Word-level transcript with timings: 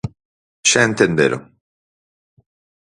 Xa 0.69 0.81
entenderon. 0.89 1.43